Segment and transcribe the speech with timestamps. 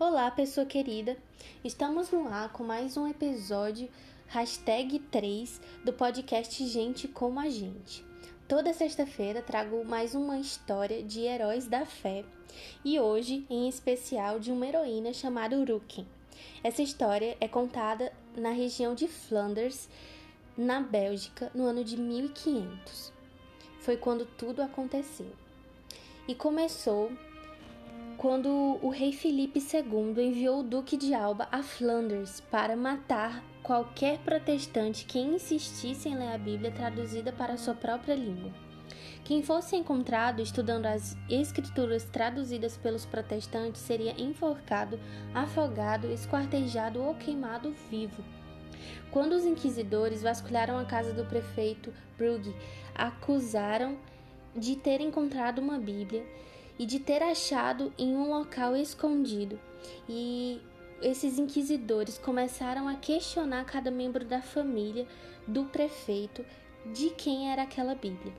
[0.00, 1.16] Olá, pessoa querida!
[1.64, 3.88] Estamos no ar com mais um episódio,
[4.28, 8.04] hashtag 3, do podcast Gente Como a Gente.
[8.46, 12.24] Toda sexta-feira trago mais uma história de heróis da fé
[12.84, 16.06] e hoje, em especial, de uma heroína chamada Uruken.
[16.62, 19.88] Essa história é contada na região de Flanders,
[20.56, 23.12] na Bélgica, no ano de 1500.
[23.80, 25.32] Foi quando tudo aconteceu.
[26.28, 27.10] E começou
[28.18, 34.18] quando o rei Felipe II enviou o Duque de Alba a Flanders para matar qualquer
[34.18, 38.50] protestante que insistisse em ler a Bíblia traduzida para sua própria língua.
[39.22, 44.98] Quem fosse encontrado estudando as escrituras traduzidas pelos protestantes seria enforcado,
[45.32, 48.24] afogado, esquartejado ou queimado vivo.
[49.12, 52.52] Quando os inquisidores vasculharam a casa do prefeito Brugge,
[52.96, 53.96] acusaram
[54.56, 56.26] de ter encontrado uma Bíblia
[56.78, 59.58] e de ter achado em um local escondido.
[60.08, 60.60] E
[61.02, 65.06] esses inquisidores começaram a questionar cada membro da família
[65.46, 66.44] do prefeito
[66.92, 68.32] de quem era aquela Bíblia.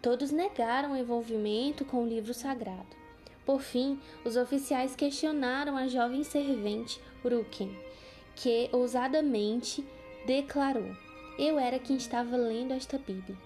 [0.00, 3.02] Todos negaram o envolvimento com o livro sagrado.
[3.44, 7.76] Por fim, os oficiais questionaram a jovem servente Ruken,
[8.36, 9.84] que ousadamente
[10.26, 10.96] declarou:
[11.38, 13.36] Eu era quem estava lendo esta Bíblia.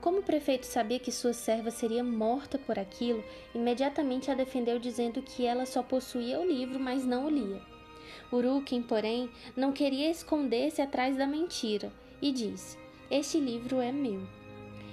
[0.00, 3.22] Como o prefeito sabia que sua serva seria morta por aquilo,
[3.54, 7.60] imediatamente a defendeu dizendo que ela só possuía o livro, mas não o lia.
[8.32, 11.92] Uruken, porém, não queria esconder-se atrás da mentira
[12.22, 12.78] e disse:
[13.10, 14.22] Este livro é meu.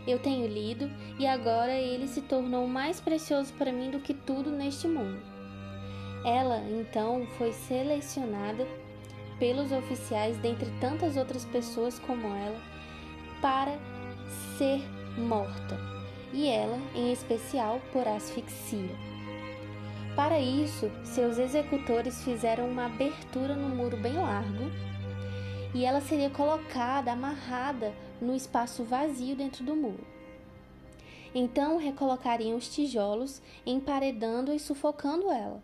[0.05, 4.51] Eu tenho lido e agora ele se tornou mais precioso para mim do que tudo
[4.51, 5.21] neste mundo.
[6.25, 8.67] Ela, então, foi selecionada
[9.39, 12.59] pelos oficiais, dentre tantas outras pessoas como ela,
[13.41, 13.77] para
[14.57, 14.81] ser
[15.17, 15.77] morta,
[16.33, 18.95] e ela, em especial, por asfixia.
[20.15, 24.71] Para isso, seus executores fizeram uma abertura no muro bem largo
[25.75, 30.03] e ela seria colocada amarrada no espaço vazio dentro do muro.
[31.35, 35.61] Então recolocariam os tijolos, emparedando e sufocando ela.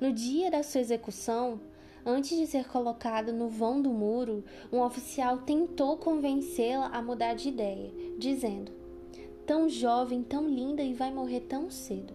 [0.00, 1.60] No dia da sua execução,
[2.04, 7.48] antes de ser colocada no vão do muro, um oficial tentou convencê-la a mudar de
[7.48, 8.72] ideia, dizendo:
[9.46, 12.14] Tão jovem, tão linda e vai morrer tão cedo.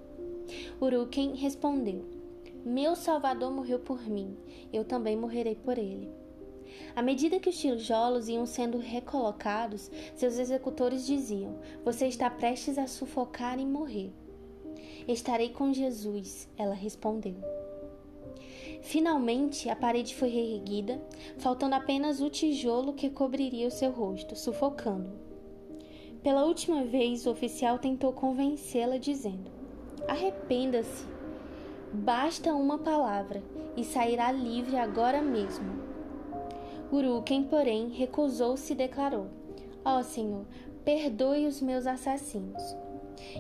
[0.82, 2.06] Uruken respondeu:
[2.66, 4.36] Meu Salvador morreu por mim,
[4.74, 6.10] eu também morrerei por ele.
[6.96, 12.88] À medida que os tijolos iam sendo recolocados, seus executores diziam: Você está prestes a
[12.88, 14.12] sufocar e morrer.
[15.08, 17.36] Estarei com Jesus, ela respondeu.
[18.82, 21.02] Finalmente, a parede foi reerguida,
[21.38, 25.12] faltando apenas o tijolo que cobriria o seu rosto, sufocando.
[26.24, 29.52] Pela última vez, o oficial tentou convencê-la, dizendo:
[30.08, 31.06] Arrependa-se.
[31.94, 33.42] Basta uma palavra
[33.76, 35.90] e sairá livre agora mesmo.
[36.92, 39.28] Uruken, porém, recusou-se e declarou:
[39.86, 40.46] Ó oh, Senhor,
[40.84, 42.62] perdoe os meus assassinos.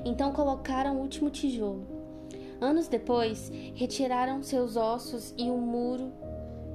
[0.06, 1.99] Então colocaram o último tijolo.
[2.62, 6.12] Anos depois, retiraram seus ossos e o muro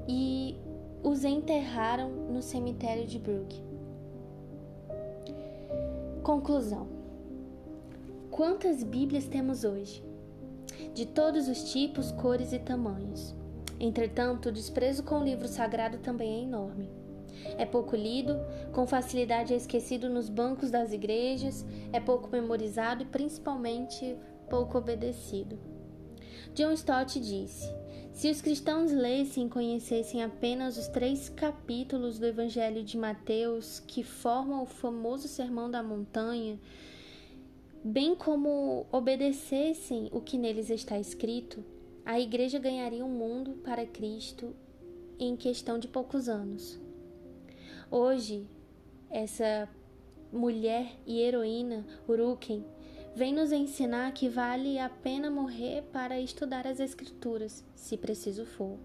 [0.08, 0.56] e
[1.02, 3.62] os enterraram no cemitério de Brugge.
[6.22, 6.88] Conclusão:
[8.30, 10.02] Quantas Bíblias temos hoje?
[10.94, 13.34] De todos os tipos, cores e tamanhos.
[13.78, 16.88] Entretanto, o desprezo com o livro sagrado também é enorme.
[17.58, 18.36] É pouco lido,
[18.72, 24.16] com facilidade é esquecido nos bancos das igrejas, é pouco memorizado e principalmente
[24.48, 25.73] pouco obedecido.
[26.52, 27.72] John Stott disse:
[28.12, 34.02] Se os cristãos lessem e conhecessem apenas os três capítulos do Evangelho de Mateus que
[34.02, 36.58] formam o famoso Sermão da Montanha,
[37.82, 41.64] bem como obedecessem o que neles está escrito,
[42.04, 44.54] a igreja ganharia um mundo para Cristo
[45.18, 46.78] em questão de poucos anos.
[47.90, 48.46] Hoje,
[49.10, 49.68] essa
[50.32, 52.64] mulher e heroína, Uruken,
[53.14, 58.76] vem nos ensinar que vale a pena morrer para estudar as Escrituras, se preciso for.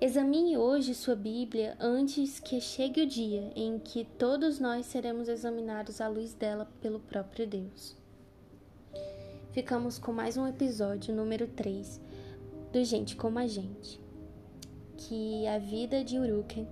[0.00, 6.00] Examine hoje sua Bíblia antes que chegue o dia em que todos nós seremos examinados
[6.00, 7.94] à luz dela pelo próprio Deus.
[9.52, 12.00] Ficamos com mais um episódio, número 3,
[12.72, 14.00] do Gente Como a Gente.
[14.96, 16.66] Que a vida de Uruken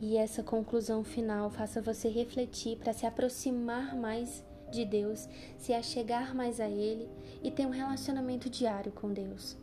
[0.00, 5.28] e essa conclusão final faça você refletir para se aproximar mais de Deus,
[5.58, 7.08] se achegar mais a Ele
[7.42, 9.56] e ter um relacionamento diário com Deus.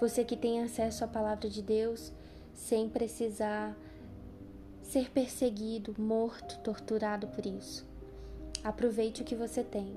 [0.00, 2.12] Você que tem acesso à palavra de Deus
[2.52, 3.76] sem precisar
[4.82, 7.86] ser perseguido, morto, torturado por isso.
[8.64, 9.94] Aproveite o que você tem.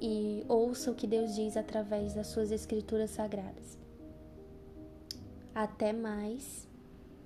[0.00, 3.76] e ouça o que Deus diz através das suas escrituras sagradas.
[5.54, 6.68] Até mais,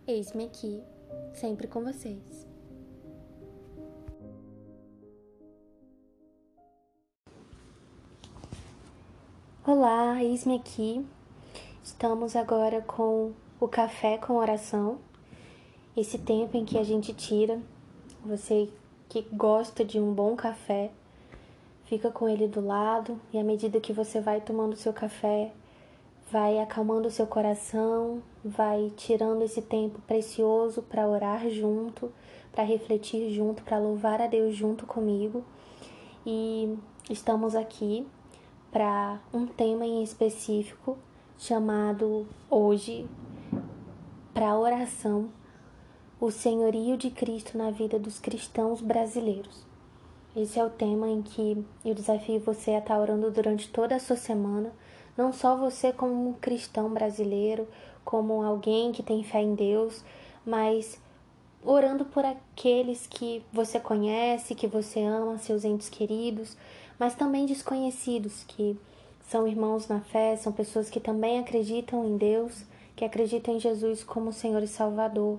[0.07, 0.83] eis-me aqui,
[1.35, 2.52] sempre com vocês.
[9.65, 11.07] Olá, eis-me aqui.
[11.85, 13.31] Estamos agora com
[13.61, 14.99] o café com oração.
[15.97, 17.63] Esse tempo em que a gente tira,
[18.25, 18.69] você
[19.09, 20.91] que gosta de um bom café,
[21.85, 25.53] fica com ele do lado e à medida que você vai tomando seu café,
[26.29, 32.11] vai acalmando seu coração, vai tirando esse tempo precioso para orar junto,
[32.51, 35.45] para refletir junto, para louvar a Deus junto comigo.
[36.27, 36.77] E
[37.09, 38.05] estamos aqui
[38.73, 40.97] para um tema em específico
[41.39, 43.07] chamado hoje
[44.33, 45.29] para oração
[46.19, 49.67] o senhorio de Cristo na vida dos cristãos brasileiros.
[50.35, 54.01] Esse é o tema em que eu desafio você a estar orando durante toda a
[54.01, 54.73] sua semana,
[55.19, 57.69] não só você como um cristão brasileiro,
[58.03, 60.03] como alguém que tem fé em Deus,
[60.47, 60.99] mas
[61.63, 66.57] orando por aqueles que você conhece, que você ama, seus entes queridos,
[66.99, 68.79] mas também desconhecidos, que
[69.29, 74.05] são irmãos na fé, são pessoas que também acreditam em Deus, que acreditam em Jesus
[74.05, 75.39] como Senhor e Salvador.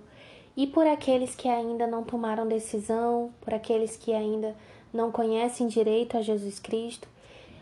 [0.56, 4.56] E por aqueles que ainda não tomaram decisão, por aqueles que ainda
[4.94, 7.08] não conhecem direito a Jesus Cristo,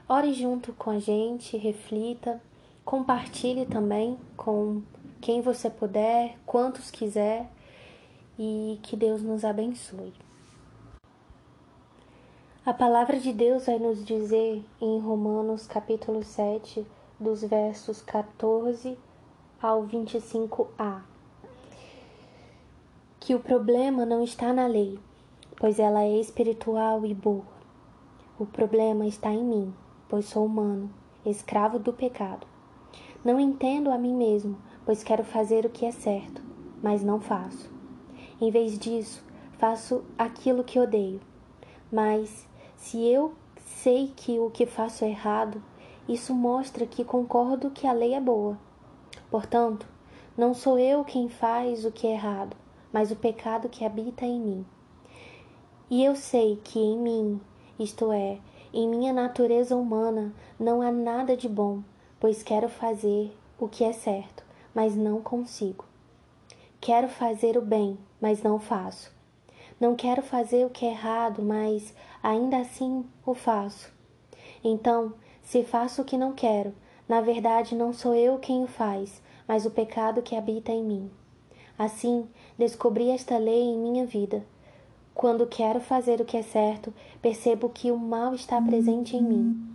[0.07, 2.41] ore junto com a gente, reflita,
[2.83, 4.81] compartilhe também com
[5.21, 7.49] quem você puder, quantos quiser,
[8.37, 10.13] e que Deus nos abençoe.
[12.63, 16.85] A palavra de Deus vai nos dizer em Romanos capítulo 7,
[17.19, 18.99] dos versos 14
[19.59, 21.01] ao 25a,
[23.19, 24.99] que o problema não está na lei,
[25.59, 27.41] pois ela é espiritual e boa.
[28.37, 29.73] O problema está em mim,
[30.07, 30.87] pois sou humano,
[31.25, 32.45] escravo do pecado.
[33.25, 34.55] Não entendo a mim mesmo,
[34.85, 36.43] pois quero fazer o que é certo,
[36.79, 37.71] mas não faço.
[38.39, 39.25] Em vez disso,
[39.57, 41.19] faço aquilo que odeio.
[41.91, 42.47] Mas,
[42.81, 43.33] se eu
[43.63, 45.61] sei que o que faço é errado,
[46.09, 48.57] isso mostra que concordo que a lei é boa.
[49.29, 49.85] Portanto,
[50.35, 52.57] não sou eu quem faz o que é errado,
[52.91, 54.65] mas o pecado que habita em mim.
[55.91, 57.39] E eu sei que em mim,
[57.77, 58.39] isto é,
[58.73, 61.83] em minha natureza humana, não há nada de bom,
[62.19, 64.43] pois quero fazer o que é certo,
[64.73, 65.85] mas não consigo.
[66.81, 69.13] Quero fazer o bem, mas não faço.
[69.81, 71.93] Não quero fazer o que é errado, mas
[72.23, 73.91] ainda assim o faço.
[74.63, 75.13] Então,
[75.43, 76.73] se faço o que não quero,
[77.09, 81.11] na verdade não sou eu quem o faz, mas o pecado que habita em mim.
[81.77, 84.45] Assim, descobri esta lei em minha vida
[85.13, 89.69] quando quero fazer o que é certo, percebo que o mal está presente em mim.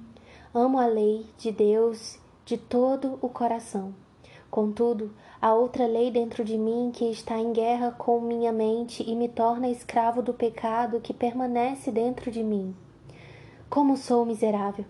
[0.54, 3.94] Amo a lei de Deus de todo o coração.
[4.56, 9.14] Contudo, há outra lei dentro de mim que está em guerra com minha mente e
[9.14, 12.74] me torna escravo do pecado que permanece dentro de mim.
[13.68, 14.86] Como sou miserável!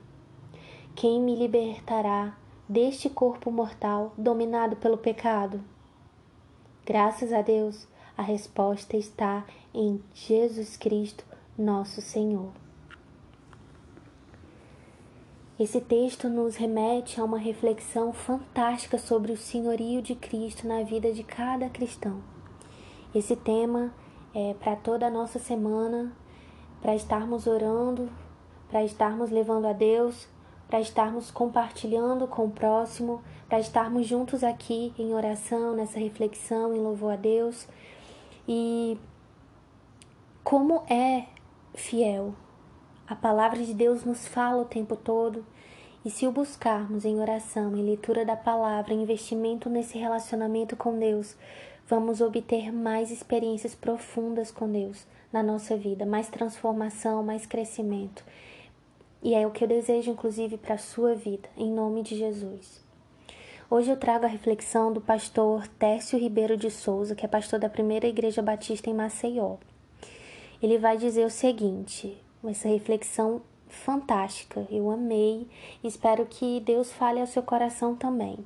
[0.94, 5.60] Quem me libertará deste corpo mortal dominado pelo pecado?
[6.84, 11.24] Graças a Deus, a resposta está em Jesus Cristo,
[11.58, 12.65] nosso Senhor.
[15.58, 21.10] Esse texto nos remete a uma reflexão fantástica sobre o senhorio de Cristo na vida
[21.14, 22.22] de cada cristão.
[23.14, 23.90] Esse tema
[24.34, 26.12] é para toda a nossa semana,
[26.82, 28.10] para estarmos orando,
[28.68, 30.28] para estarmos levando a Deus,
[30.68, 36.80] para estarmos compartilhando com o próximo, para estarmos juntos aqui em oração, nessa reflexão, em
[36.80, 37.66] louvor a Deus
[38.46, 38.98] e
[40.44, 41.24] como é
[41.72, 42.34] fiel.
[43.08, 45.44] A palavra de Deus nos fala o tempo todo.
[46.06, 51.34] E se o buscarmos em oração, em leitura da palavra, investimento nesse relacionamento com Deus,
[51.88, 58.24] vamos obter mais experiências profundas com Deus na nossa vida, mais transformação, mais crescimento.
[59.20, 62.84] E é o que eu desejo, inclusive, para a sua vida, em nome de Jesus.
[63.68, 67.68] Hoje eu trago a reflexão do pastor Tércio Ribeiro de Souza, que é pastor da
[67.68, 69.56] Primeira Igreja Batista em Maceió.
[70.62, 75.46] Ele vai dizer o seguinte: essa reflexão fantástica, eu amei,
[75.82, 78.38] espero que Deus fale ao seu coração também.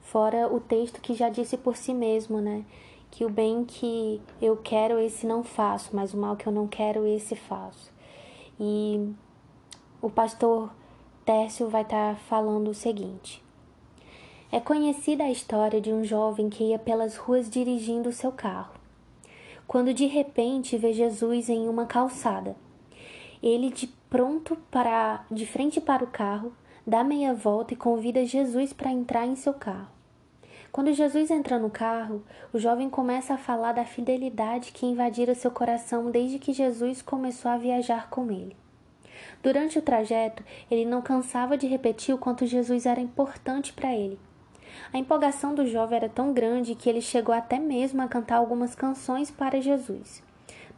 [0.00, 2.64] Fora o texto que já disse por si mesmo, né?
[3.10, 6.66] Que o bem que eu quero, esse não faço, mas o mal que eu não
[6.66, 7.92] quero, esse faço.
[8.58, 9.12] E
[10.02, 10.70] o pastor
[11.24, 13.42] Tércio vai estar tá falando o seguinte:
[14.50, 18.74] é conhecida a história de um jovem que ia pelas ruas dirigindo o seu carro,
[19.66, 22.56] quando de repente vê Jesus em uma calçada.
[23.40, 26.52] ele de pronto para de frente para o carro,
[26.84, 29.88] dá meia volta e convida Jesus para entrar em seu carro.
[30.72, 35.50] Quando Jesus entra no carro, o jovem começa a falar da fidelidade que invadira seu
[35.50, 38.56] coração desde que Jesus começou a viajar com ele.
[39.42, 44.18] Durante o trajeto, ele não cansava de repetir o quanto Jesus era importante para ele.
[44.92, 48.74] A empolgação do jovem era tão grande que ele chegou até mesmo a cantar algumas
[48.74, 50.22] canções para Jesus.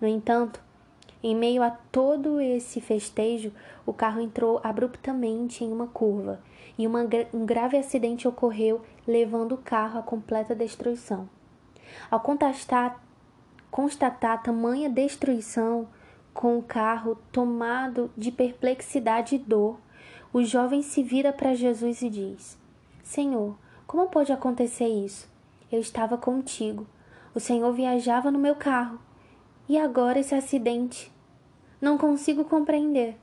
[0.00, 0.60] No entanto,
[1.22, 3.52] em meio a todo esse festejo,
[3.86, 6.40] o carro entrou abruptamente em uma curva
[6.76, 7.00] e uma,
[7.32, 11.28] um grave acidente ocorreu, levando o carro à completa destruição.
[12.10, 13.00] Ao constatar,
[13.70, 15.86] constatar tamanha destruição
[16.32, 19.78] com o carro tomado de perplexidade e dor,
[20.32, 22.58] o jovem se vira para Jesus e diz:
[23.02, 23.54] Senhor,
[23.86, 25.30] como pode acontecer isso?
[25.70, 26.86] Eu estava contigo.
[27.34, 28.98] O Senhor viajava no meu carro.
[29.68, 31.11] E agora esse acidente?
[31.82, 33.16] Não consigo compreender.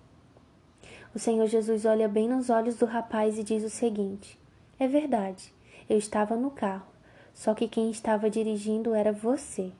[1.15, 4.37] O Senhor Jesus olha bem nos olhos do rapaz e diz o seguinte:
[4.77, 5.53] É verdade,
[5.89, 6.85] eu estava no carro,
[7.33, 9.71] só que quem estava dirigindo era você.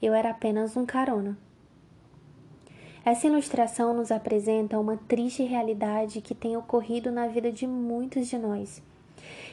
[0.00, 1.36] Eu era apenas um carona.
[3.04, 8.38] Essa ilustração nos apresenta uma triste realidade que tem ocorrido na vida de muitos de
[8.38, 8.82] nós.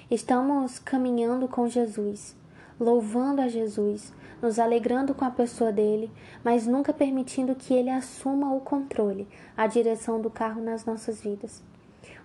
[0.09, 2.33] Estamos caminhando com Jesus,
[2.79, 6.09] louvando a Jesus, nos alegrando com a pessoa dele,
[6.43, 11.61] mas nunca permitindo que ele assuma o controle, a direção do carro nas nossas vidas.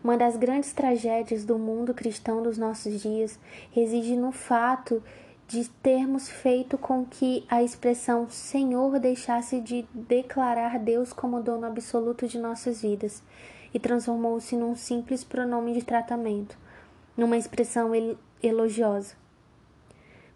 [0.03, 3.39] Uma das grandes tragédias do mundo cristão dos nossos dias
[3.73, 5.03] reside no fato
[5.47, 12.27] de termos feito com que a expressão Senhor deixasse de declarar Deus como dono absoluto
[12.27, 13.23] de nossas vidas
[13.73, 16.57] e transformou-se num simples pronome de tratamento,
[17.17, 17.91] numa expressão
[18.43, 19.24] elogiosa.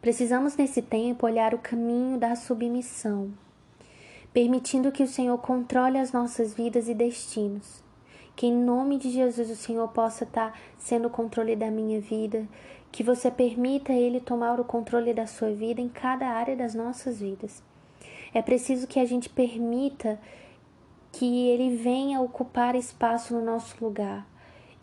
[0.00, 3.32] Precisamos nesse tempo olhar o caminho da submissão,
[4.32, 7.82] permitindo que o Senhor controle as nossas vidas e destinos.
[8.36, 12.46] Que em nome de Jesus o Senhor possa estar sendo o controle da minha vida,
[12.92, 17.18] que você permita Ele tomar o controle da sua vida em cada área das nossas
[17.18, 17.60] vidas.
[18.32, 20.20] É preciso que a gente permita
[21.10, 24.24] que Ele venha ocupar espaço no nosso lugar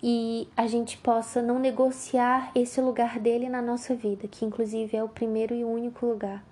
[0.02, 5.04] e a gente possa não negociar esse lugar dele na nossa vida, que inclusive é
[5.04, 6.44] o primeiro e único lugar,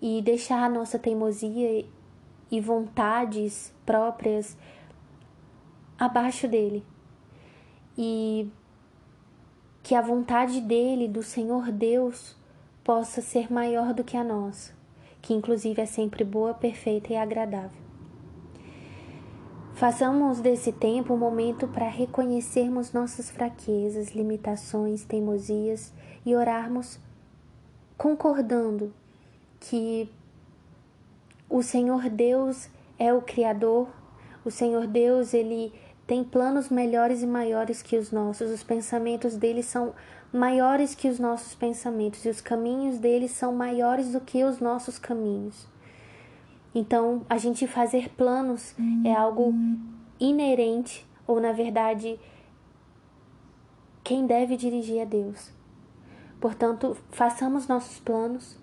[0.00, 1.84] e deixar a nossa teimosia
[2.50, 4.56] e vontades próprias
[5.98, 6.84] abaixo dele.
[7.96, 8.48] E
[9.82, 12.36] que a vontade dele, do Senhor Deus,
[12.82, 14.72] possa ser maior do que a nossa,
[15.20, 17.83] que inclusive é sempre boa, perfeita e agradável.
[19.74, 25.92] Façamos desse tempo um momento para reconhecermos nossas fraquezas, limitações, teimosias
[26.24, 27.00] e orarmos
[27.98, 28.94] concordando
[29.58, 30.08] que
[31.50, 32.68] o Senhor Deus
[33.00, 33.88] é o Criador,
[34.44, 35.72] o Senhor Deus, ele
[36.06, 39.92] tem planos melhores e maiores que os nossos, os pensamentos dele são
[40.32, 45.00] maiores que os nossos pensamentos e os caminhos dele são maiores do que os nossos
[45.00, 45.73] caminhos.
[46.74, 49.54] Então, a gente fazer planos é algo
[50.18, 52.18] inerente, ou na verdade,
[54.02, 55.52] quem deve dirigir é Deus.
[56.40, 58.58] Portanto, façamos nossos planos,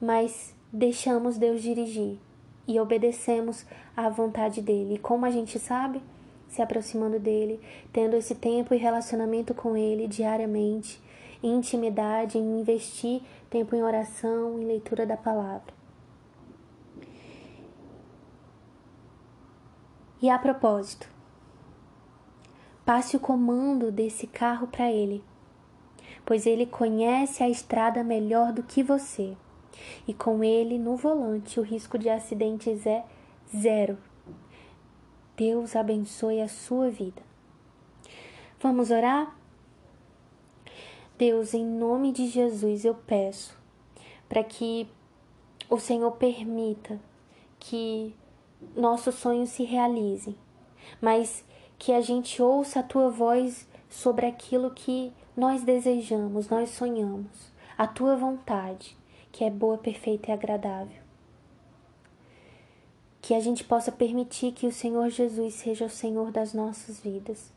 [0.00, 2.18] mas deixamos Deus dirigir
[2.66, 3.64] e obedecemos
[3.96, 4.94] à vontade dele.
[4.94, 6.02] E como a gente sabe?
[6.48, 7.60] Se aproximando dele,
[7.92, 11.02] tendo esse tempo e relacionamento com ele diariamente,
[11.42, 15.83] em intimidade, em investir tempo em oração, em leitura da palavra.
[20.24, 21.06] E a propósito,
[22.82, 25.22] passe o comando desse carro para ele,
[26.24, 29.36] pois ele conhece a estrada melhor do que você.
[30.08, 33.04] E com ele no volante, o risco de acidentes é
[33.54, 33.98] zero.
[35.36, 37.20] Deus abençoe a sua vida.
[38.58, 39.36] Vamos orar?
[41.18, 43.54] Deus, em nome de Jesus, eu peço
[44.26, 44.88] para que
[45.68, 46.98] o Senhor permita
[47.60, 48.16] que
[48.76, 50.36] nossos sonhos se realizem,
[51.00, 51.44] mas
[51.78, 57.86] que a gente ouça a tua voz sobre aquilo que nós desejamos, nós sonhamos, a
[57.86, 58.96] tua vontade,
[59.32, 61.02] que é boa, perfeita e agradável.
[63.20, 67.50] Que a gente possa permitir que o Senhor Jesus seja o Senhor das nossas vidas,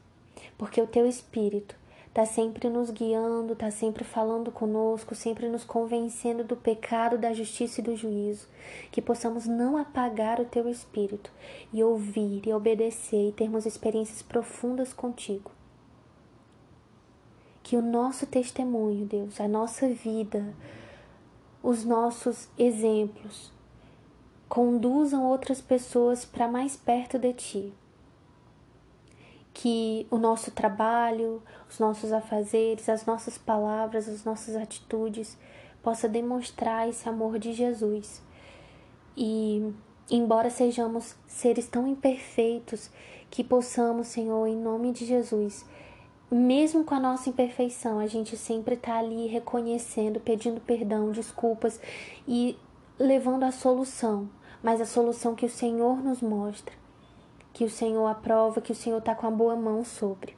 [0.57, 1.75] porque o teu Espírito
[2.17, 7.79] está sempre nos guiando, está sempre falando conosco, sempre nos convencendo do pecado, da justiça
[7.79, 8.47] e do juízo.
[8.91, 11.31] Que possamos não apagar o teu espírito
[11.71, 15.51] e ouvir e obedecer e termos experiências profundas contigo.
[17.61, 20.55] Que o nosso testemunho, Deus, a nossa vida,
[21.61, 23.51] os nossos exemplos
[24.49, 27.73] conduzam outras pessoas para mais perto de ti
[29.57, 35.35] que o nosso trabalho, os nossos afazeres, as nossas palavras, as nossas atitudes
[35.81, 38.21] possa demonstrar esse amor de Jesus.
[39.17, 39.73] E
[40.11, 42.91] embora sejamos seres tão imperfeitos,
[43.31, 45.65] que possamos, Senhor, em nome de Jesus,
[46.29, 51.81] mesmo com a nossa imperfeição, a gente sempre está ali reconhecendo, pedindo perdão, desculpas
[52.27, 52.55] e
[52.99, 54.29] levando a solução,
[54.61, 56.75] mas a solução que o Senhor nos mostra
[57.57, 60.37] que o Senhor aprova, que o Senhor está com a boa mão sobre.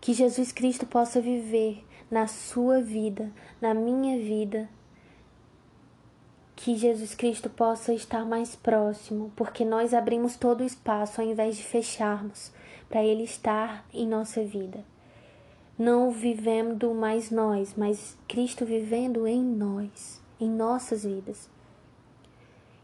[0.00, 4.68] Que Jesus Cristo possa viver na sua vida, na minha vida.
[6.54, 11.56] Que Jesus Cristo possa estar mais próximo, porque nós abrimos todo o espaço ao invés
[11.56, 12.52] de fecharmos
[12.88, 14.84] para Ele estar em nossa vida.
[15.76, 21.50] Não vivendo mais nós, mas Cristo vivendo em nós, em nossas vidas.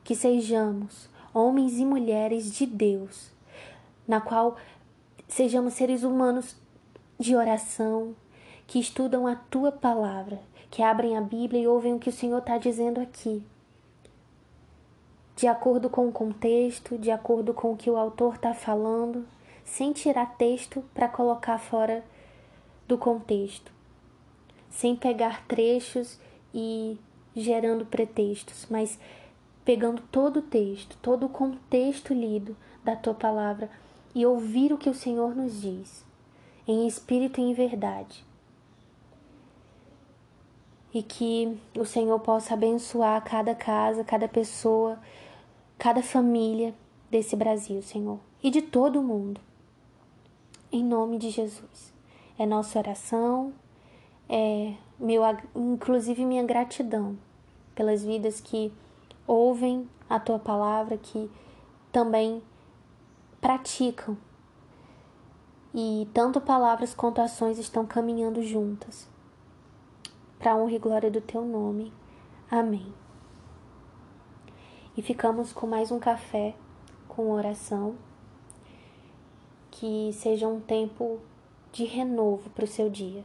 [0.03, 3.30] Que sejamos homens e mulheres de Deus,
[4.06, 4.56] na qual
[5.28, 6.56] sejamos seres humanos
[7.18, 8.14] de oração,
[8.66, 12.38] que estudam a tua palavra, que abrem a Bíblia e ouvem o que o Senhor
[12.38, 13.42] está dizendo aqui.
[15.35, 19.26] De acordo com o contexto, de acordo com o que o autor está falando,
[19.64, 22.04] sem tirar texto para colocar fora
[22.87, 23.70] do contexto,
[24.70, 26.18] sem pegar trechos
[26.52, 26.99] e
[27.37, 28.99] gerando pretextos, mas
[29.69, 33.69] pegando todo o texto, todo o contexto lido da tua palavra
[34.15, 36.07] e ouvir o que o Senhor nos diz,
[36.67, 38.25] em espírito e em verdade.
[40.91, 44.99] E que o Senhor possa abençoar cada casa, cada pessoa,
[45.77, 46.75] cada família
[47.11, 49.39] desse Brasil, Senhor, e de todo o mundo.
[50.73, 51.93] Em nome de Jesus.
[52.39, 53.53] É nossa oração,
[54.31, 55.21] é meu,
[55.55, 57.19] inclusive minha gratidão
[57.75, 58.73] pelas vidas que
[59.28, 61.30] ouvem a tua palavra, que
[61.92, 62.42] também
[63.40, 64.16] praticam.
[65.75, 69.06] E tanto palavras quanto ações estão caminhando juntas.
[70.38, 71.93] Para honra e glória do teu nome.
[72.50, 72.93] Amém.
[74.97, 76.56] E ficamos com mais um café
[77.06, 77.97] com oração.
[79.71, 81.21] Que seja um tempo
[81.71, 83.23] de renovo para o seu dia.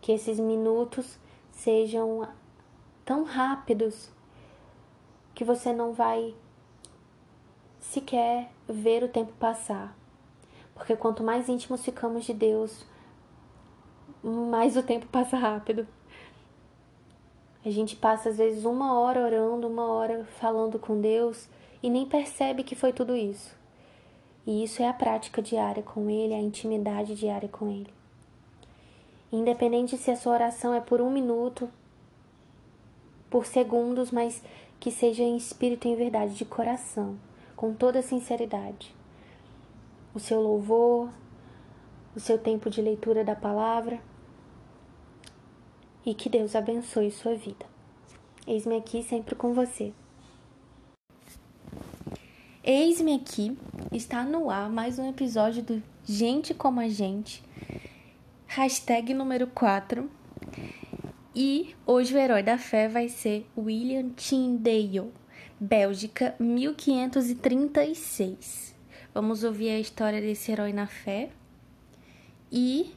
[0.00, 1.18] Que esses minutos
[1.50, 2.26] sejam
[3.04, 4.10] tão rápidos
[5.40, 6.34] que você não vai
[7.78, 9.96] sequer ver o tempo passar.
[10.74, 12.84] Porque quanto mais íntimos ficamos de Deus,
[14.22, 15.88] mais o tempo passa rápido.
[17.64, 21.48] A gente passa às vezes uma hora orando, uma hora falando com Deus
[21.82, 23.56] e nem percebe que foi tudo isso.
[24.46, 27.94] E isso é a prática diária com Ele, a intimidade diária com Ele.
[29.32, 31.70] Independente se a sua oração é por um minuto,
[33.30, 34.42] por segundos, mas
[34.80, 37.18] que seja em espírito e em verdade, de coração,
[37.54, 38.94] com toda sinceridade.
[40.14, 41.10] O seu louvor,
[42.16, 44.00] o seu tempo de leitura da palavra
[46.04, 47.66] e que Deus abençoe sua vida.
[48.46, 49.92] Eis-me aqui sempre com você.
[52.64, 53.56] Eis-me aqui,
[53.92, 57.44] está no ar mais um episódio do Gente Como a Gente,
[58.46, 60.19] hashtag número 4.
[61.34, 65.12] E hoje o herói da fé vai ser William Tyndale,
[65.60, 68.74] Bélgica, 1536.
[69.14, 71.30] Vamos ouvir a história desse herói na fé.
[72.50, 72.92] E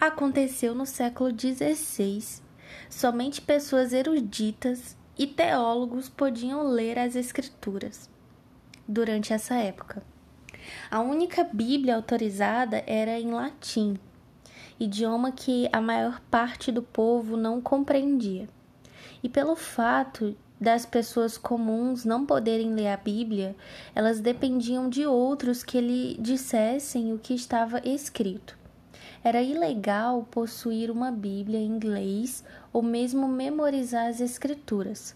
[0.00, 2.40] aconteceu no século XVI.
[2.88, 8.08] Somente pessoas eruditas e teólogos podiam ler as Escrituras
[8.88, 10.02] durante essa época.
[10.90, 13.98] A única Bíblia autorizada era em latim
[14.78, 18.48] idioma que a maior parte do povo não compreendia.
[19.22, 23.56] E pelo fato das pessoas comuns não poderem ler a Bíblia,
[23.94, 28.56] elas dependiam de outros que lhe dissessem o que estava escrito.
[29.24, 35.14] Era ilegal possuir uma Bíblia em inglês ou mesmo memorizar as Escrituras.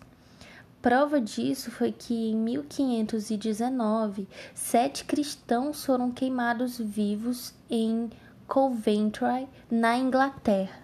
[0.81, 8.09] Prova disso foi que em 1519, sete cristãos foram queimados vivos em
[8.47, 10.79] Coventry, na Inglaterra,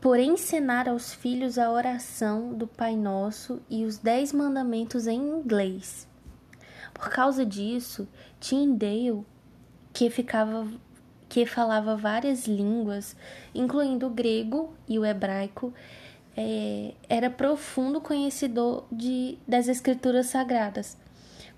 [0.00, 6.08] por ensinar aos filhos a oração do Pai Nosso e os Dez Mandamentos em inglês.
[6.92, 8.08] Por causa disso,
[8.40, 9.24] Tyndale,
[9.92, 10.66] que ficava
[11.28, 13.16] que falava várias línguas,
[13.54, 15.72] incluindo o grego e o hebraico,
[16.36, 20.96] é, era profundo conhecedor de, das escrituras sagradas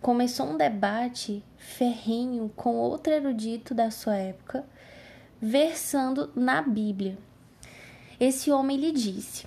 [0.01, 4.65] começou um debate ferrenho com outro erudito da sua época,
[5.41, 7.19] versando na Bíblia.
[8.19, 9.47] Esse homem lhe disse: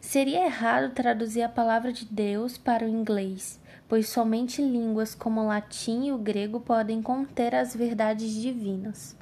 [0.00, 5.46] Seria errado traduzir a palavra de Deus para o inglês, pois somente línguas como o
[5.46, 9.16] latim e o grego podem conter as verdades divinas.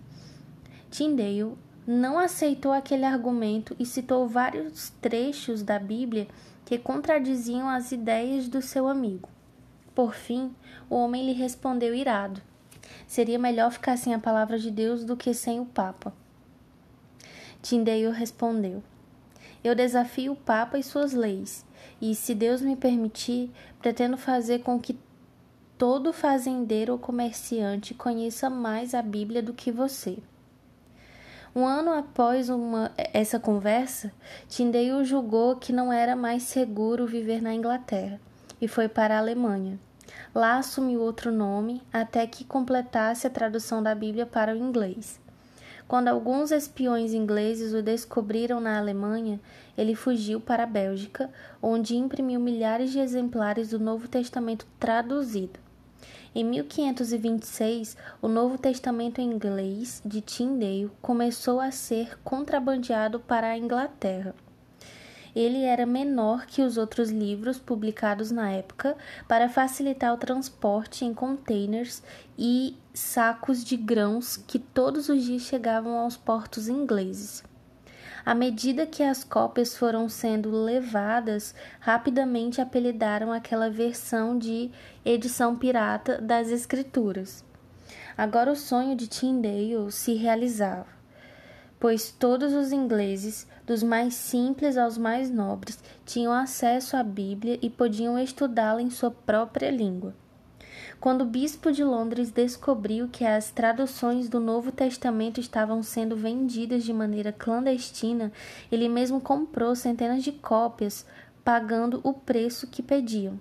[0.90, 1.54] Tyndale
[1.86, 6.26] não aceitou aquele argumento e citou vários trechos da Bíblia
[6.64, 9.31] que contradiziam as ideias do seu amigo.
[9.94, 10.54] Por fim,
[10.88, 12.40] o homem lhe respondeu irado:
[13.06, 16.14] Seria melhor ficar sem a palavra de Deus do que sem o Papa.
[17.60, 18.82] Tyndale respondeu:
[19.62, 21.64] Eu desafio o Papa e suas leis,
[22.00, 23.50] e, se Deus me permitir,
[23.80, 24.98] pretendo fazer com que
[25.76, 30.18] todo fazendeiro ou comerciante conheça mais a Bíblia do que você.
[31.54, 34.10] Um ano após uma, essa conversa,
[34.48, 38.18] Tyndale julgou que não era mais seguro viver na Inglaterra
[38.62, 39.78] e foi para a Alemanha.
[40.32, 45.20] Lá assumiu outro nome até que completasse a tradução da Bíblia para o inglês.
[45.88, 49.40] Quando alguns espiões ingleses o descobriram na Alemanha,
[49.76, 51.28] ele fugiu para a Bélgica,
[51.60, 55.58] onde imprimiu milhares de exemplares do Novo Testamento traduzido.
[56.34, 64.34] Em 1526, o Novo Testamento inglês de Tyndale começou a ser contrabandeado para a Inglaterra.
[65.34, 71.14] Ele era menor que os outros livros publicados na época para facilitar o transporte em
[71.14, 72.02] containers
[72.38, 77.42] e sacos de grãos que todos os dias chegavam aos portos ingleses.
[78.24, 84.70] À medida que as cópias foram sendo levadas, rapidamente apelidaram aquela versão de
[85.04, 87.44] edição pirata das Escrituras.
[88.16, 90.86] Agora o sonho de Tyndale se realizava,
[91.82, 97.68] pois todos os ingleses, dos mais simples aos mais nobres, tinham acesso à Bíblia e
[97.68, 100.14] podiam estudá-la em sua própria língua.
[101.00, 106.84] Quando o bispo de Londres descobriu que as traduções do Novo Testamento estavam sendo vendidas
[106.84, 108.30] de maneira clandestina,
[108.70, 111.04] ele mesmo comprou centenas de cópias,
[111.42, 113.40] pagando o preço que pediam.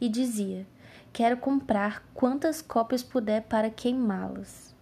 [0.00, 0.64] E dizia:
[1.12, 4.72] Quero comprar quantas cópias puder para queimá-las.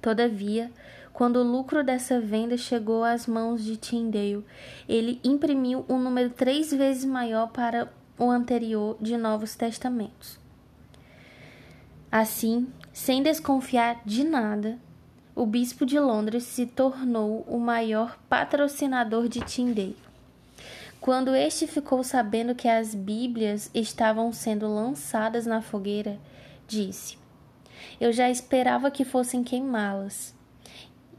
[0.00, 0.68] Todavia,
[1.12, 4.44] quando o lucro dessa venda chegou às mãos de Tyndale,
[4.88, 10.40] ele imprimiu um número três vezes maior para o anterior de Novos Testamentos.
[12.10, 14.78] Assim, sem desconfiar de nada,
[15.34, 19.96] o bispo de Londres se tornou o maior patrocinador de Tyndale.
[21.00, 26.18] Quando este ficou sabendo que as Bíblias estavam sendo lançadas na fogueira,
[26.68, 27.18] disse:
[28.00, 30.34] Eu já esperava que fossem queimá-las,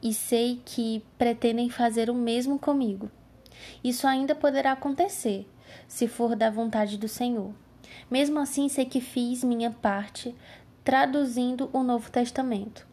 [0.04, 3.10] e sei que pretendem fazer o mesmo comigo.
[3.82, 5.50] Isso ainda poderá acontecer,
[5.88, 7.54] se for da vontade do Senhor.
[8.12, 10.36] Mesmo assim, sei que fiz minha parte,
[10.84, 12.86] traduzindo o Novo Testamento.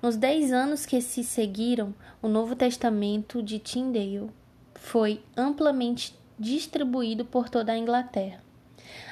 [0.00, 4.30] Nos dez anos que se seguiram, o Novo Testamento de Tyndale
[4.74, 8.42] foi amplamente distribuído por toda a Inglaterra.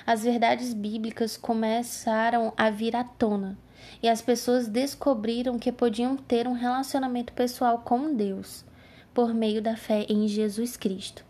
[0.06, 3.58] As verdades bíblicas começaram a vir à tona
[4.02, 8.64] e as pessoas descobriram que podiam ter um relacionamento pessoal com Deus
[9.14, 11.24] por meio da fé em Jesus Cristo.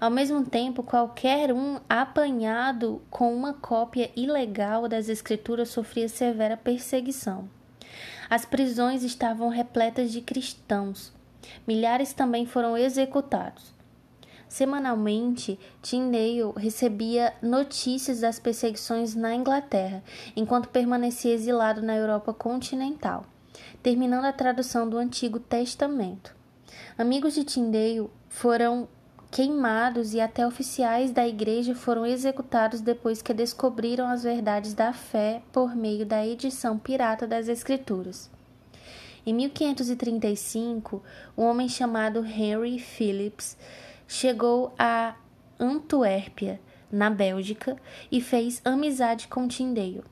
[0.00, 7.48] Ao mesmo tempo, qualquer um apanhado com uma cópia ilegal das Escrituras sofria severa perseguição.
[8.30, 11.12] As prisões estavam repletas de cristãos.
[11.66, 13.77] Milhares também foram executados.
[14.48, 20.02] Semanalmente, Tyndale recebia notícias das perseguições na Inglaterra,
[20.34, 23.26] enquanto permanecia exilado na Europa continental,
[23.82, 26.34] terminando a tradução do Antigo Testamento.
[26.96, 28.88] Amigos de Tyndale foram
[29.30, 35.42] queimados e até oficiais da igreja foram executados depois que descobriram as verdades da fé
[35.52, 38.30] por meio da edição pirata das Escrituras.
[39.26, 41.02] Em 1535,
[41.36, 43.58] um homem chamado Henry Phillips
[44.08, 45.14] chegou a
[45.60, 46.58] Antuérpia,
[46.90, 47.76] na Bélgica,
[48.10, 50.02] e fez amizade com Tyndale.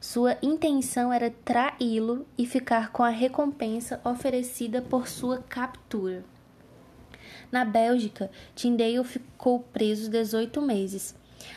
[0.00, 6.24] Sua intenção era traí-lo e ficar com a recompensa oferecida por sua captura.
[7.50, 11.14] Na Bélgica, Tyndale ficou preso 18 meses.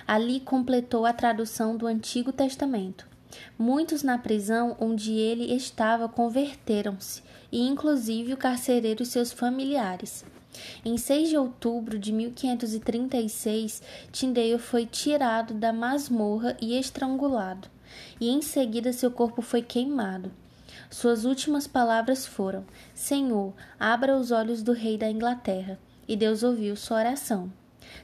[0.08, 3.08] Ali completou a tradução do Antigo Testamento.
[3.58, 10.26] Muitos na prisão onde ele estava converteram-se, e inclusive o carcereiro e seus familiares.
[10.84, 13.82] Em 6 de outubro de 1536,
[14.12, 17.68] Tyndale foi tirado da masmorra e estrangulado,
[18.20, 20.32] e em seguida seu corpo foi queimado.
[20.90, 25.80] Suas últimas palavras foram: Senhor, abra os olhos do rei da Inglaterra.
[26.08, 27.52] E Deus ouviu sua oração.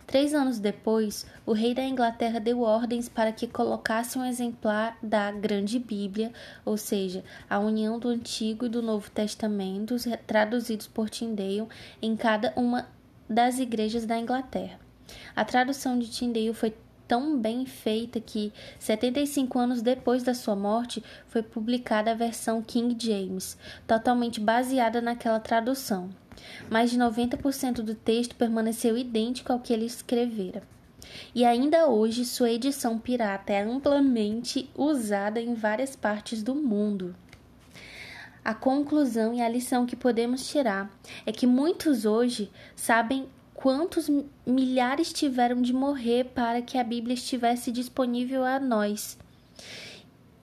[0.08, 5.32] Três anos depois, o rei da Inglaterra deu ordens para que colocasse um exemplar da
[5.32, 6.32] Grande Bíblia,
[6.64, 9.96] ou seja, a união do Antigo e do Novo Testamento,
[10.26, 11.68] traduzidos por Tyndale,
[12.02, 12.88] em cada uma
[13.30, 14.80] das igrejas da Inglaterra.
[15.36, 16.74] A tradução de Tyndale foi
[17.08, 22.96] tão bem feita que, 75 anos depois da sua morte, foi publicada a versão King
[23.00, 26.10] James, totalmente baseada naquela tradução.
[26.70, 30.64] Mais de 90% do texto permaneceu idêntico ao que ele escrevera.
[31.34, 37.16] E ainda hoje, sua edição pirata é amplamente usada em várias partes do mundo.
[38.44, 40.92] A conclusão e a lição que podemos tirar
[41.26, 44.12] é que muitos hoje sabem quantos
[44.46, 49.18] milhares tiveram de morrer para que a Bíblia estivesse disponível a nós.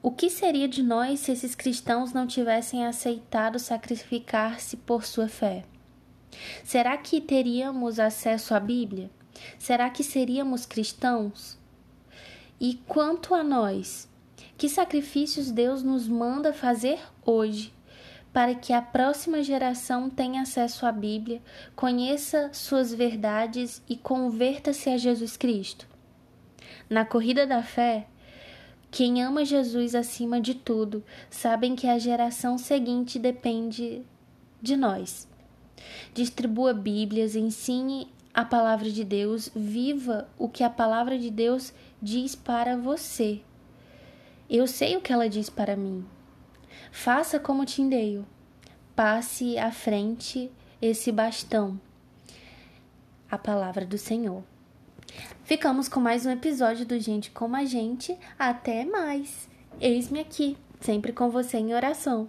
[0.02, 5.64] O que seria de nós se esses cristãos não tivessem aceitado sacrificar-se por sua fé?
[6.64, 9.10] Será que teríamos acesso à Bíblia?
[9.58, 11.56] Será que seríamos cristãos?
[12.58, 14.08] E quanto a nós,
[14.56, 17.72] que sacrifícios Deus nos manda fazer hoje
[18.32, 21.42] para que a próxima geração tenha acesso à Bíblia,
[21.76, 25.86] conheça suas verdades e converta-se a Jesus Cristo.
[26.88, 28.06] Na corrida da fé,
[28.90, 34.02] quem ama Jesus acima de tudo, sabem que a geração seguinte depende
[34.60, 35.28] de nós.
[36.14, 42.34] Distribua Bíblias, ensine a palavra de Deus, viva o que a palavra de Deus diz
[42.34, 43.40] para você.
[44.48, 46.04] Eu sei o que ela diz para mim.
[46.90, 48.26] Faça como Tindeio.
[48.94, 51.80] Passe à frente esse bastão.
[53.30, 54.42] A palavra do Senhor.
[55.44, 58.16] Ficamos com mais um episódio do Gente Como a Gente.
[58.38, 59.48] Até mais.
[59.80, 62.28] Eis-me aqui, sempre com você em oração.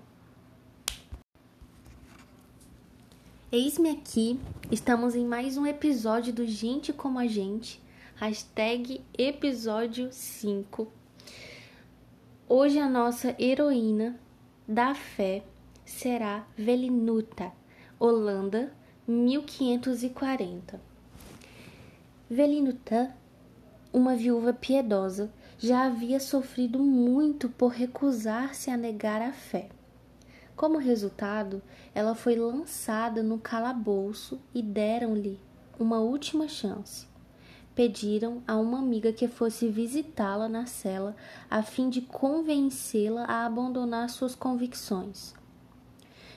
[3.51, 4.39] Eis-me aqui,
[4.71, 7.79] estamos em mais um episódio do Gente Como a Gente,
[8.15, 10.91] hashtag episódio 5.
[12.49, 14.19] Hoje a nossa heroína
[14.67, 15.43] da fé
[15.85, 17.51] será Velinuta,
[17.99, 18.71] Holanda,
[19.05, 20.79] 1540.
[22.29, 23.13] Velinuta,
[23.91, 29.67] uma viúva piedosa, já havia sofrido muito por recusar-se a negar a fé.
[30.55, 31.61] Como resultado,
[31.93, 35.39] ela foi lançada no calabouço e deram-lhe
[35.77, 37.12] uma última chance
[37.75, 41.15] pediram a uma amiga que fosse visitá-la na cela
[41.49, 45.33] a fim de convencê-la a abandonar suas convicções.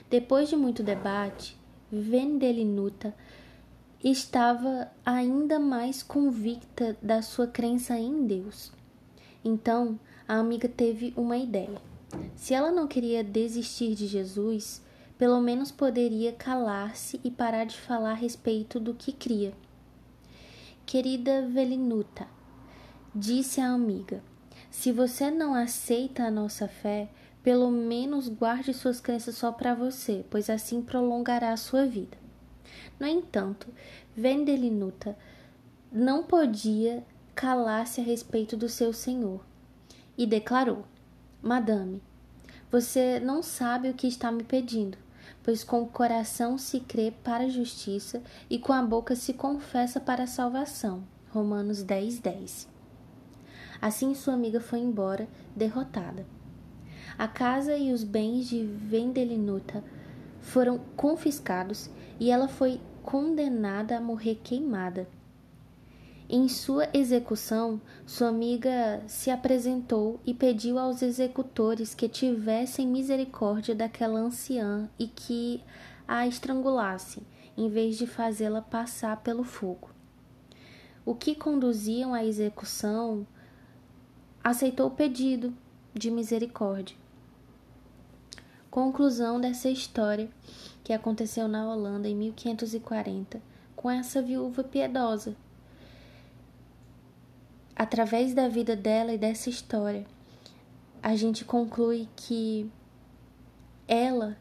[0.09, 1.57] Depois de muito debate,
[1.91, 3.13] Vendelinuta
[4.03, 8.71] estava ainda mais convicta da sua crença em Deus.
[9.43, 11.81] Então, a amiga teve uma ideia.
[12.35, 14.81] Se ela não queria desistir de Jesus,
[15.17, 19.53] pelo menos poderia calar-se e parar de falar a respeito do que cria.
[20.87, 22.25] Querida Velinuta,
[23.13, 24.23] disse a amiga,
[24.71, 27.09] se você não aceita a nossa fé,
[27.43, 32.17] pelo menos guarde suas crenças só para você, pois assim prolongará a sua vida.
[32.97, 33.67] No entanto,
[34.15, 35.17] Vendelinuta
[35.91, 37.03] não podia
[37.35, 39.43] calar-se a respeito do seu senhor
[40.17, 40.85] e declarou:
[41.41, 42.01] Madame,
[42.71, 44.97] você não sabe o que está me pedindo
[45.47, 49.97] pois com o coração se crê para a justiça e com a boca se confessa
[49.97, 51.05] para a salvação.
[51.29, 52.67] Romanos 10, 10.
[53.81, 56.25] Assim sua amiga foi embora, derrotada.
[57.17, 59.81] A casa e os bens de Vendelinuta
[60.41, 65.07] foram confiscados e ela foi condenada a morrer queimada.
[66.29, 74.19] Em sua execução, sua amiga se apresentou e pediu aos executores que tivessem misericórdia daquela
[74.19, 75.63] anciã e que
[76.05, 77.23] a estrangulassem,
[77.55, 79.89] em vez de fazê-la passar pelo fogo.
[81.05, 83.25] O que conduziam à execução
[84.43, 85.55] aceitou o pedido
[85.93, 86.97] de misericórdia.
[88.69, 90.29] Conclusão dessa história
[90.83, 93.41] que aconteceu na Holanda em 1540
[93.77, 95.33] com essa viúva piedosa
[97.77, 100.03] através da vida dela e dessa história,
[101.01, 102.69] a gente conclui que
[103.87, 104.35] ela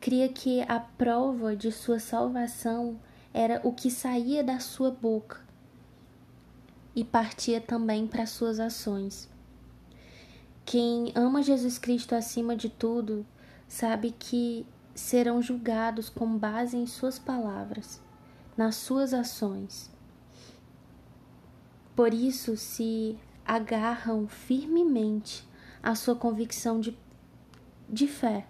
[0.00, 2.98] cria que a prova de sua salvação
[3.32, 5.40] era o que saía da sua boca
[6.96, 9.30] e partia também para suas ações.
[10.64, 13.24] Quem ama Jesus Cristo acima de tudo
[13.68, 18.02] sabe que serão julgados com base em suas palavras,
[18.56, 19.90] nas suas ações.
[22.00, 25.46] Por isso se agarram firmemente
[25.82, 26.96] à sua convicção de,
[27.86, 28.46] de fé,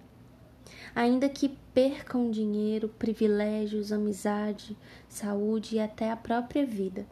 [0.94, 7.04] ainda que percam dinheiro, privilégios, amizade, saúde e até a própria vida.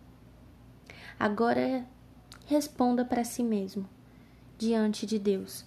[1.19, 1.85] Agora
[2.47, 3.89] responda para si mesmo,
[4.57, 5.65] diante de Deus.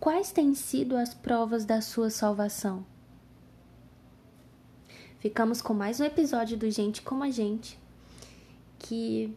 [0.00, 2.86] Quais têm sido as provas da sua salvação?
[5.18, 7.78] Ficamos com mais um episódio do Gente como a Gente,
[8.78, 9.36] que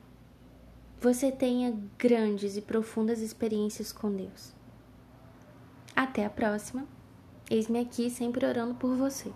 [1.01, 4.53] você tenha grandes e profundas experiências com Deus.
[5.95, 6.87] Até a próxima.
[7.49, 9.31] Eis-me aqui sempre orando por você.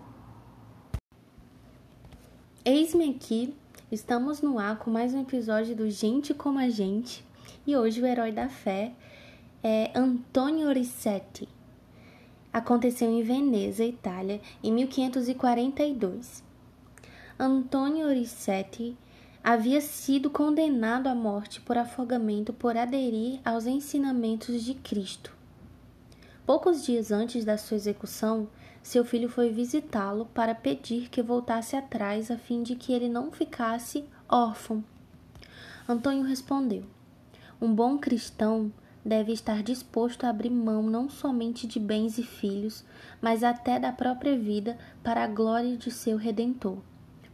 [2.64, 3.56] Eis-me aqui,
[3.92, 7.26] estamos no ar com mais um episódio do Gente como a Gente
[7.66, 8.94] e hoje o herói da fé
[9.64, 11.50] é Antonio Rissetti.
[12.54, 16.44] Aconteceu em Veneza, Itália, em 1542.
[17.40, 18.96] Antonio Rissetti
[19.48, 25.32] havia sido condenado à morte por afogamento por aderir aos ensinamentos de Cristo.
[26.48, 28.48] Poucos dias antes da sua execução,
[28.82, 33.32] seu filho foi visitá-lo para pedir que voltasse atrás a fim de que ele não
[33.32, 34.84] ficasse órfão.
[35.88, 36.84] Antônio respondeu:
[37.62, 38.74] Um bom cristão
[39.06, 42.84] deve estar disposto a abrir mão não somente de bens e filhos,
[43.22, 46.80] mas até da própria vida para a glória de seu redentor.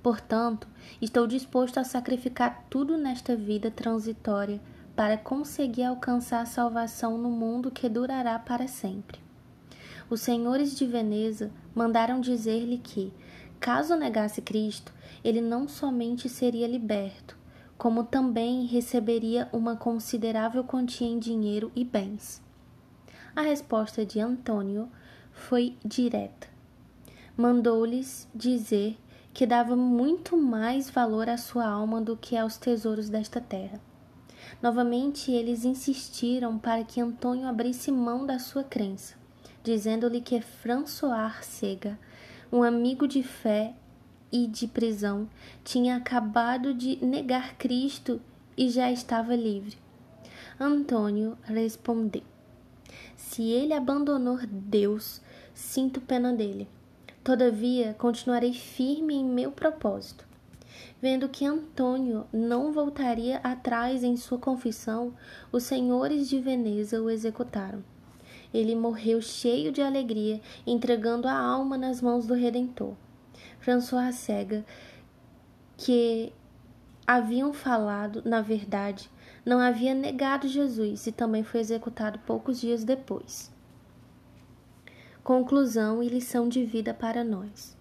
[0.02, 0.68] Portanto,
[1.02, 4.60] estou disposto a sacrificar tudo nesta vida transitória
[4.96, 9.20] para conseguir alcançar a salvação no mundo que durará para sempre.
[10.10, 13.14] Os senhores de Veneza mandaram dizer-lhe que,
[13.60, 14.92] caso negasse Cristo,
[15.24, 17.38] ele não somente seria liberto,
[17.78, 22.42] como também receberia uma considerável quantia em dinheiro e bens.
[23.36, 24.90] A resposta de Antônio
[25.32, 26.48] foi direta.
[27.38, 28.98] Mandou-lhes dizer
[29.34, 33.80] que dava muito mais valor à sua alma do que aos tesouros desta terra.
[34.62, 39.22] Novamente eles insistiram para que Antônio abrisse mão da sua crença
[39.63, 41.98] dizendo-lhe que François Sega,
[42.52, 43.74] um amigo de fé
[44.32, 45.30] e de prisão,
[45.63, 48.22] tinha acabado de negar Cristo
[48.58, 49.78] e já estava livre.
[50.60, 52.24] Antônio respondeu:
[53.15, 55.22] Se ele abandonou Deus,
[55.54, 56.67] sinto pena dele.
[57.32, 60.28] Todavia, continuarei firme em meu propósito.
[61.02, 65.13] Vendo que Antônio não voltaria atrás em sua confissão,
[65.50, 67.82] os senhores de Veneza o executaram
[68.54, 72.96] ele morreu cheio de alegria, entregando a alma nas mãos do Redentor.
[73.62, 74.65] François Cega,
[75.78, 76.34] que
[77.08, 79.10] haviam falado, na verdade,
[79.46, 83.50] não havia negado Jesus e também foi executado poucos dias depois.
[85.34, 87.78] Conclusão e lição de vida para nós.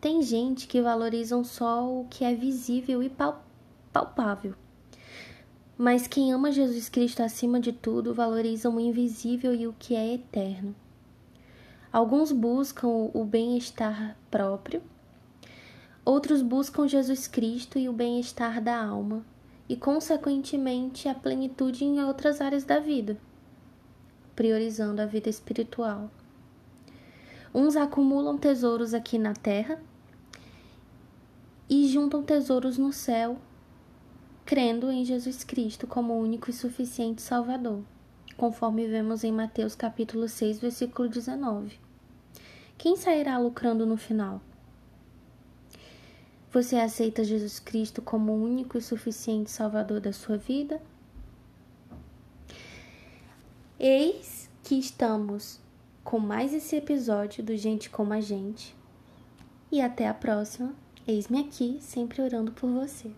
[0.00, 3.08] Tem gente que valorizam só o que é visível e
[3.92, 4.56] palpável
[5.78, 10.14] mas quem ama Jesus Cristo acima de tudo valoriza o invisível e o que é
[10.14, 10.74] eterno.
[11.92, 14.82] Alguns buscam o bem-estar próprio,
[16.04, 19.24] outros buscam Jesus Cristo e o bem-estar da alma,
[19.68, 23.16] e, consequentemente, a plenitude em outras áreas da vida,
[24.34, 26.10] priorizando a vida espiritual.
[27.54, 29.80] Uns acumulam tesouros aqui na terra
[31.70, 33.38] e juntam tesouros no céu
[34.44, 37.84] crendo em Jesus Cristo como único e suficiente Salvador,
[38.36, 41.78] conforme vemos em Mateus capítulo 6, versículo 19.
[42.76, 44.42] Quem sairá lucrando no final?
[46.52, 50.82] Você aceita Jesus Cristo como o único e suficiente Salvador da sua vida?
[53.78, 55.62] Eis que estamos
[56.04, 58.76] com mais esse episódio do Gente como a Gente.
[59.72, 60.74] E até a próxima.
[61.08, 63.10] Eis-me aqui, sempre orando por você.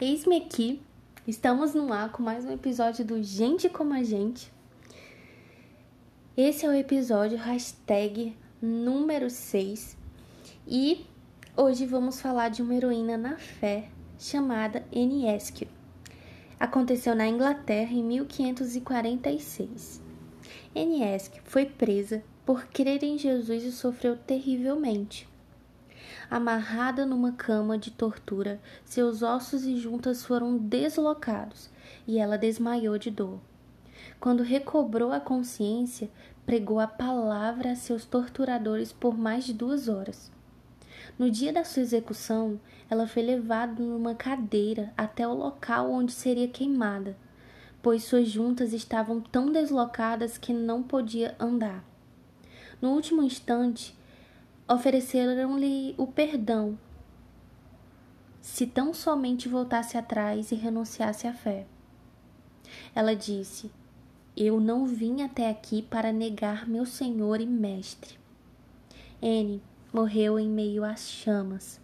[0.00, 0.80] Eis-me aqui,
[1.26, 4.52] estamos no ar com mais um episódio do Gente Como a Gente.
[6.36, 9.96] Esse é o episódio hashtag número 6
[10.66, 11.06] e
[11.56, 15.68] hoje vamos falar de uma heroína na fé chamada Eskew.
[16.58, 20.02] Aconteceu na Inglaterra em 1546.
[20.74, 25.28] Eskew foi presa por crer em Jesus e sofreu terrivelmente.
[26.28, 31.70] Amarrada numa cama de tortura, seus ossos e juntas foram deslocados
[32.06, 33.38] e ela desmaiou de dor.
[34.18, 36.10] Quando recobrou a consciência,
[36.44, 40.32] pregou a palavra a seus torturadores por mais de duas horas.
[41.18, 42.58] No dia da sua execução,
[42.90, 47.16] ela foi levada numa cadeira até o local onde seria queimada,
[47.84, 51.84] pois suas juntas estavam tão deslocadas que não podia andar.
[52.80, 53.94] No último instante,
[54.66, 56.78] ofereceram-lhe o perdão
[58.40, 61.66] se tão somente voltasse atrás e renunciasse à fé.
[62.94, 63.70] Ela disse:
[64.34, 68.18] Eu não vim até aqui para negar meu Senhor e Mestre.
[69.20, 69.60] N
[69.92, 71.78] morreu em meio às chamas,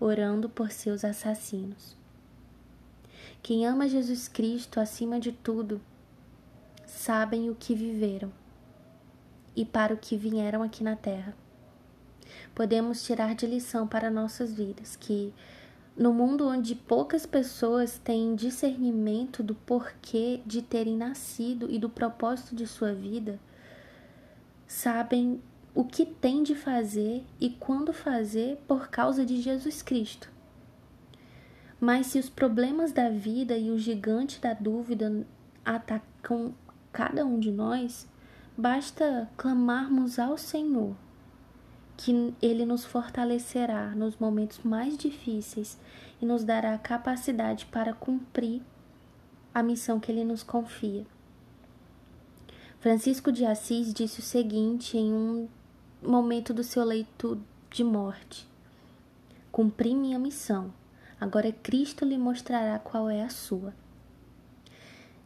[0.00, 1.96] orando por seus assassinos.
[3.44, 5.80] Quem ama Jesus Cristo acima de tudo,
[6.84, 8.32] sabem o que viveram
[9.54, 11.36] e para o que vieram aqui na terra
[12.54, 15.32] podemos tirar de lição para nossas vidas que
[15.96, 22.56] no mundo onde poucas pessoas têm discernimento do porquê de terem nascido e do propósito
[22.56, 23.38] de sua vida,
[24.66, 25.40] sabem
[25.74, 30.33] o que tem de fazer e quando fazer por causa de Jesus Cristo.
[31.84, 35.26] Mas se os problemas da vida e o gigante da dúvida
[35.62, 36.54] atacam
[36.90, 38.08] cada um de nós,
[38.56, 40.96] basta clamarmos ao Senhor,
[41.94, 45.78] que Ele nos fortalecerá nos momentos mais difíceis
[46.22, 48.62] e nos dará capacidade para cumprir
[49.52, 51.04] a missão que Ele nos confia.
[52.80, 55.48] Francisco de Assis disse o seguinte em um
[56.02, 57.38] momento do seu leito
[57.70, 58.48] de morte:
[59.52, 60.72] Cumpri minha missão
[61.24, 63.72] Agora Cristo lhe mostrará qual é a sua.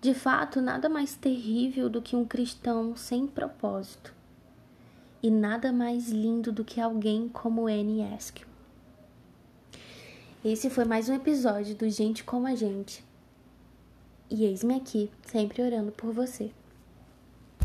[0.01, 4.15] De fato, nada mais terrível do que um cristão sem propósito.
[5.21, 8.47] E nada mais lindo do que alguém como Annie Eskew.
[10.45, 13.05] Esse foi mais um episódio do Gente Como a Gente.
[14.31, 16.53] E eis-me aqui, sempre orando por você.